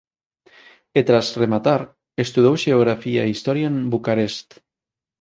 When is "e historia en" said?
3.23-3.75